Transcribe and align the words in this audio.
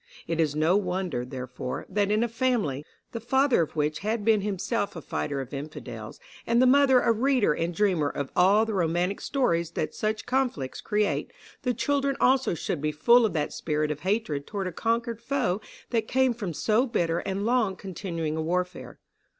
It 0.25 0.39
is 0.39 0.55
no 0.55 0.75
wonder, 0.77 1.23
therefore, 1.23 1.85
that 1.87 2.09
in 2.09 2.23
a 2.23 2.27
family, 2.27 2.83
the 3.11 3.19
father 3.19 3.61
of 3.61 3.75
which 3.75 3.99
had 3.99 4.25
been 4.25 4.41
himself 4.41 4.95
a 4.95 5.01
fighter 5.03 5.41
of 5.41 5.53
Infidels, 5.53 6.19
and 6.47 6.59
the 6.59 6.65
mother 6.65 7.01
a 7.01 7.11
reader 7.11 7.53
and 7.53 7.71
dreamer 7.71 8.09
of 8.09 8.31
all 8.35 8.65
the 8.65 8.73
romantic 8.73 9.21
stories 9.21 9.69
that 9.73 9.93
such 9.93 10.25
conflicts 10.25 10.81
create, 10.81 11.31
the 11.61 11.75
children 11.75 12.17
also 12.19 12.55
should 12.55 12.81
be 12.81 12.91
full 12.91 13.27
of 13.27 13.33
that 13.33 13.53
spirit 13.53 13.91
of 13.91 13.99
hatred 13.99 14.47
toward 14.47 14.65
a 14.65 14.71
conquered 14.71 15.21
foe 15.21 15.61
that 15.91 16.07
came 16.07 16.33
from 16.33 16.51
so 16.51 16.87
bitter 16.87 17.19
and 17.19 17.45
long 17.45 17.75
continuing 17.75 18.35
a 18.35 18.41
warfare. 18.41 18.97